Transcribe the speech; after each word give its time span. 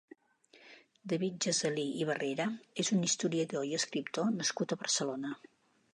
David 1.13 1.35
Gesalí 1.45 1.83
i 1.99 2.07
Barrera 2.11 2.47
és 2.85 2.91
un 2.97 3.05
historiador 3.09 3.69
i 3.73 3.77
escriptor 3.81 4.33
nascut 4.43 4.75
a 4.77 4.83
Barcelona. 4.85 5.35